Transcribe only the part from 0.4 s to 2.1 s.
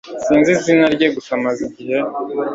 izina rye gusa maze igihe